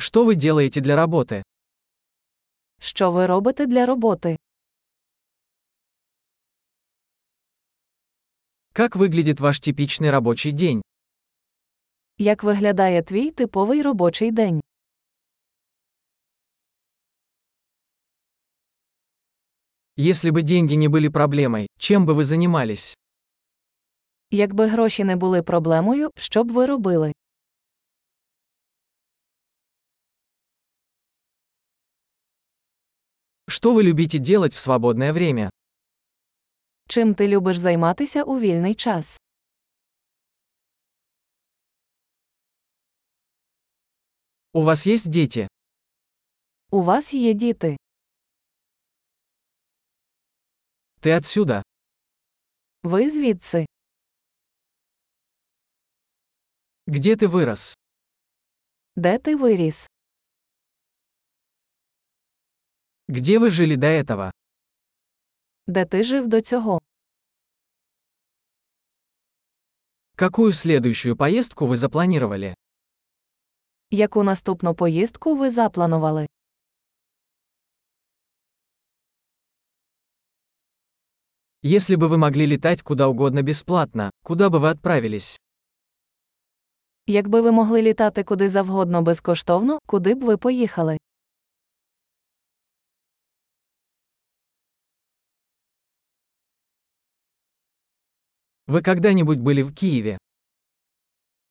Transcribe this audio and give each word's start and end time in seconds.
Что 0.00 0.24
вы 0.24 0.36
делаете 0.36 0.80
для 0.80 0.94
работы? 0.96 1.42
Що 2.80 3.10
ви 3.12 3.26
робите 3.26 3.66
для 3.66 3.86
роботи? 3.86 4.36
Как 8.72 8.96
выглядит 8.96 9.40
ваш 9.40 9.60
типичный 9.60 10.10
рабочий 10.10 10.52
день? 10.52 10.82
Як 12.18 12.44
виглядає 12.44 13.02
твій 13.02 13.30
типовий 13.30 13.82
робочий 13.82 14.30
день? 14.32 14.60
Если 19.96 20.30
бы 20.30 20.42
деньги 20.42 20.74
не 20.74 20.88
были 20.88 21.08
проблемой, 21.08 21.66
чем 21.78 22.06
бы 22.06 22.14
вы 22.14 22.24
занимались? 22.24 22.98
Якби 24.30 24.66
гроші 24.66 25.04
не 25.04 25.16
були 25.16 25.42
проблемою, 25.42 26.10
що 26.16 26.44
б 26.44 26.52
ви 26.52 26.66
робили? 26.66 27.12
Что 33.57 33.73
вы 33.73 33.83
любите 33.83 34.19
делать 34.19 34.53
в 34.53 34.59
свободное 34.59 35.13
время? 35.13 35.49
Чим 36.87 37.15
ти 37.15 37.27
любиш 37.27 37.57
займатися 37.57 38.23
у 38.23 38.39
вільний 38.39 38.75
час? 38.75 39.19
У 44.53 44.63
вас 44.63 44.87
есть 44.87 45.09
дети? 45.09 45.47
У 46.71 46.83
вас 46.83 47.13
є 47.13 47.33
діти. 47.33 47.77
Ты 51.01 51.17
отсюда? 51.17 51.63
Ви 52.83 53.09
звідси. 53.09 53.65
Где 56.87 57.15
ты 57.15 57.27
вырос? 57.27 57.75
Де 58.95 59.17
ти 59.17 59.35
виріс? 59.35 59.87
Где 63.07 63.39
вы 63.39 63.49
жили 63.49 63.75
до 63.75 63.87
этого? 63.87 64.31
Де 65.67 65.85
ти 65.85 66.03
жив 66.03 66.27
до 66.27 66.41
цього? 66.41 66.79
Какую 70.15 70.53
следующую 70.53 71.15
поездку 71.17 71.67
вы 71.67 71.75
запланировали? 71.75 72.55
Яку 73.91 74.23
наступну 74.23 74.75
поїздку 74.75 75.35
ви 75.35 75.49
запланували? 75.49 76.27
Если 81.61 81.95
бы 81.95 82.07
вы 82.09 82.17
могли 82.17 82.45
летать 82.45 82.81
куда 82.81 83.07
угодно 83.07 83.41
бесплатно, 83.41 84.11
куда 84.23 84.49
бы 84.49 84.59
вы 84.59 84.69
отправились? 84.69 85.39
Якби 87.07 87.41
ви 87.41 87.51
могли 87.51 87.81
літати 87.81 88.23
куди 88.23 88.49
завгодно 88.49 89.01
безкоштовно, 89.01 89.79
куди 89.85 90.15
б 90.15 90.23
ви 90.23 90.37
поїхали? 90.37 90.97
Вы 98.67 98.81
когда-нибудь 98.81 99.39
были 99.39 99.61
в 99.61 99.73
Киеве? 99.73 100.17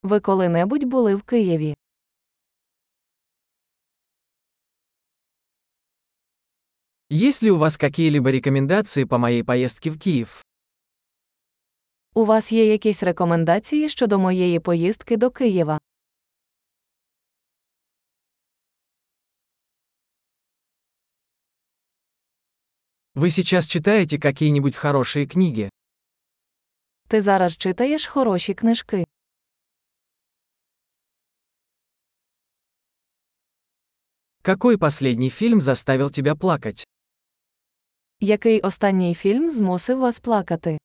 Ви 0.03 0.21
коли-небудь 0.21 0.85
були 0.85 1.15
в 1.15 1.23
Києві? 1.23 1.75
Есть 7.11 7.43
ли 7.43 7.51
у 7.51 7.59
вас 7.59 7.77
какие-либо 7.77 8.31
рекомендации 8.31 9.05
по 9.05 9.19
моей 9.19 9.45
поездке 9.45 9.91
в 9.91 9.99
Киев? 9.99 10.43
У 12.15 12.25
вас 12.25 12.53
є 12.53 12.73
якісь 12.73 13.03
рекомендації 13.03 13.89
щодо 13.89 14.19
моєї 14.19 14.61
поїздки 14.61 15.17
до 15.17 15.31
Києва? 15.31 15.79
Вы 23.15 23.31
сейчас 23.31 23.67
читаете 23.67 24.19
какие-нибудь 24.19 24.75
хорошие 24.75 25.27
книги? 25.27 25.71
Ти 27.08 27.22
зараз 27.22 27.58
читаєш 27.58 28.08
хороші 28.08 28.54
книжки. 28.54 29.06
Какой 34.42 34.78
последний 34.78 35.30
фильм 35.30 35.62
заставил 35.62 36.12
тебя 36.12 36.36
плакать? 36.36 36.88
Який 38.20 38.62
останній 38.62 39.16
фільм 39.16 39.50
змусив 39.50 40.00
вас 40.00 40.20
плакати? 40.20 40.78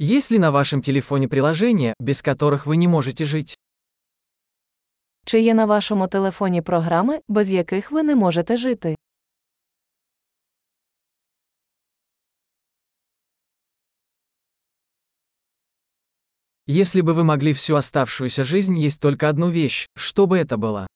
Есть 0.00 0.30
ли 0.30 0.38
на 0.38 0.50
вашем 0.50 0.82
телефоне 0.82 1.28
приложения, 1.28 1.94
без 1.98 2.22
которых 2.22 2.66
вы 2.66 2.76
не 2.76 2.88
можете 2.88 3.24
жить? 3.24 3.58
Чи 5.24 5.40
є 5.40 5.54
на 5.54 5.64
вашому 5.66 6.08
телефоні 6.08 6.62
програми, 6.62 7.20
без 7.28 7.52
яких 7.52 7.92
ви 7.92 8.02
не 8.02 8.16
можете 8.16 8.56
жити? 8.56 8.96
Если 16.71 16.99
бы 16.99 17.13
вы 17.13 17.23
могли 17.23 17.53
всю 17.53 17.75
оставшуюся 17.77 18.43
жизнь 18.43 18.77
есть 18.77 18.99
только 18.99 19.29
одну 19.29 19.49
вещь, 19.49 19.87
что 19.95 20.27
бы 20.27 20.37
это 20.37 20.57
было? 20.57 20.87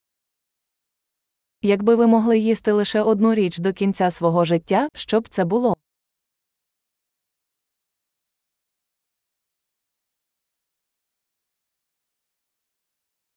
Якби 1.62 1.96
ви 1.96 2.08
могли 2.08 2.40
їсти 2.40 2.72
лише 2.72 3.02
одну 3.02 3.34
річ 3.34 3.58
до 3.58 3.74
кінця 3.74 4.12
свого 4.12 4.46
життя, 4.46 4.90
що 4.94 5.22
б 5.22 5.28
це 5.28 5.46
було? 5.46 5.78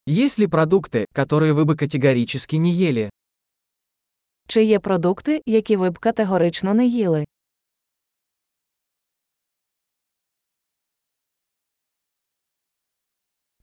Есть 0.07 0.39
ли 0.39 0.47
продукты, 0.47 1.07
которые 1.15 1.55
вы 1.55 1.65
бы 1.65 1.77
категорически 1.77 2.57
не 2.57 2.73
ели? 2.73 3.11
Чи 4.49 4.65
є 4.65 4.79
продукти, 4.79 5.43
які 5.47 5.77
ви 5.77 5.91
б 5.91 5.99
категорично 5.99 6.75
не 6.75 6.87
їли? 6.87 7.25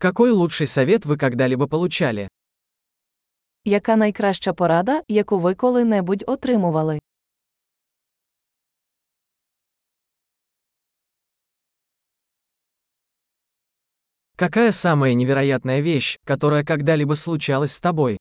Какой 0.06 0.30
лучший 0.30 0.68
совет 0.68 1.04
вы 1.04 1.16
когда-либо 1.16 1.66
получали? 1.66 2.28
Яка 3.64 3.96
найкраща 3.96 4.52
порада, 4.52 5.02
яку 5.08 5.38
ви 5.38 5.54
коли-небудь 5.54 6.24
отримували? 6.26 7.00
Какая 14.36 14.70
самая 14.70 15.14
невероятная 15.14 15.80
вещь, 15.80 16.18
которая 16.24 16.62
когда-либо 16.64 17.16
случалась 17.16 17.72
с 17.72 17.80
тобой? 17.80 18.18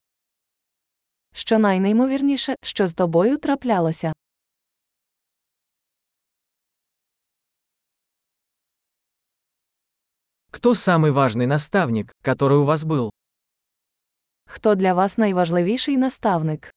Що 1.32 1.58
найнеймовірніше, 1.58 2.54
що 2.62 2.86
з 2.86 2.94
тобою 2.94 3.38
траплялося? 3.38 4.12
Кто 10.55 10.73
самый 10.73 11.11
важный 11.11 11.45
наставник, 11.45 12.11
который 12.21 12.57
у 12.57 12.65
вас 12.65 12.83
был? 12.83 13.11
Хто 14.45 14.75
для 14.75 14.93
вас 14.93 15.17
найважливіший 15.17 15.97
наставник? 15.97 16.71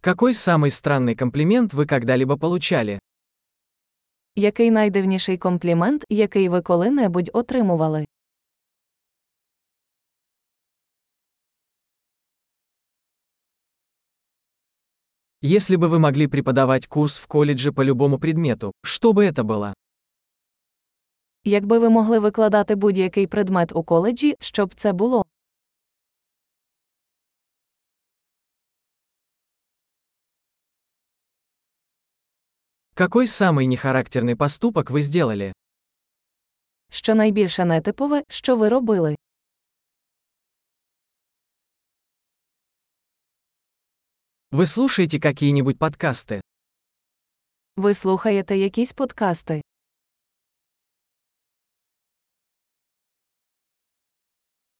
Какой 0.00 0.34
самый 0.34 0.70
странный 0.70 1.14
комплимент 1.14 1.72
вы 1.72 1.86
когда-либо 1.86 2.36
получали? 2.36 2.98
Який 4.36 4.70
найдивніший 4.70 5.38
комплімент, 5.38 6.04
який 6.08 6.48
ви 6.48 6.60
коли-небудь 6.60 7.30
отримували? 7.32 8.04
Если 15.41 15.77
бы 15.77 15.87
вы 15.87 15.99
могли 15.99 16.27
преподавать 16.27 16.87
курс 16.87 17.17
в 17.17 17.25
колледже 17.27 17.71
по 17.71 17.81
любому 17.81 18.19
предмету, 18.19 18.73
что 18.83 19.13
бы 19.13 19.23
это 19.23 19.43
было? 19.43 19.73
Якби 21.43 21.79
ви 21.79 21.89
могли 21.89 22.19
викладати 22.19 22.75
будь-який 22.75 23.27
предмет 23.27 23.71
у 23.75 23.83
коледжі, 23.83 24.35
що 24.39 24.65
б 24.65 24.73
це 24.75 24.93
було? 24.93 25.25
Какой 32.93 33.27
самый 33.27 33.65
нехарактерный 33.65 34.35
поступок 34.35 34.91
вы 34.91 35.01
сделали? 35.01 35.53
Що 36.91 37.15
найбільше 37.15 37.65
нетипове, 37.65 38.23
що 38.29 38.55
ви 38.55 38.69
робили? 38.69 39.15
Вы 44.51 44.65
слушаете 44.65 45.19
какие-нибудь 45.19 45.77
подкасты? 45.77 46.41
Ви 47.77 47.93
слухаєте 47.93 48.57
якісь 48.57 48.91
подкасти? 48.91 49.61